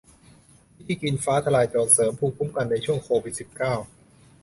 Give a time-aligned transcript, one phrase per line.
[0.75, 3.73] วิธีกินฟ้าทะลายโจรเสริมภูมิคุ้มกันในช่วงโควิด สิบเก้า